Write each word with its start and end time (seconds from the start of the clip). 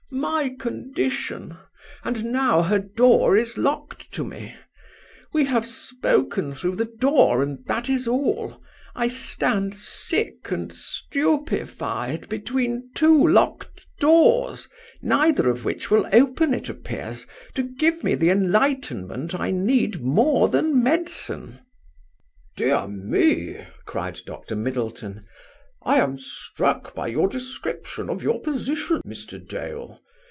"My 0.13 0.49
condition! 0.59 1.55
And 2.03 2.25
now 2.33 2.63
her 2.63 2.79
door 2.79 3.37
is 3.37 3.57
locked 3.57 4.11
to 4.11 4.25
me! 4.25 4.53
We 5.31 5.45
have 5.45 5.65
spoken 5.65 6.51
through 6.51 6.75
the 6.75 6.91
door, 6.99 7.41
and 7.41 7.65
that 7.67 7.87
is 7.87 8.09
all. 8.09 8.61
I 8.93 9.07
stand 9.07 9.73
sick 9.73 10.51
and 10.51 10.73
stupefied 10.73 12.27
between 12.27 12.91
two 12.93 13.25
locked 13.25 13.85
doors, 14.01 14.67
neither 15.01 15.49
of 15.49 15.63
which 15.63 15.89
will 15.89 16.05
open, 16.11 16.53
it 16.53 16.67
appears, 16.67 17.25
to 17.55 17.63
give 17.63 18.03
me 18.03 18.13
the 18.13 18.31
enlightenment 18.31 19.39
I 19.39 19.51
need 19.51 20.03
more 20.03 20.49
than 20.49 20.83
medicine." 20.83 21.59
"Dear 22.57 22.85
me!" 22.85 23.65
cried 23.85 24.19
Dr. 24.25 24.57
Middleton, 24.57 25.21
"I 25.83 25.97
am 25.97 26.19
struck 26.19 26.93
by 26.93 27.07
your 27.07 27.27
description 27.27 28.07
of 28.07 28.21
your 28.21 28.39
position, 28.39 29.01
Mr. 29.03 29.43
Dale. 29.43 29.99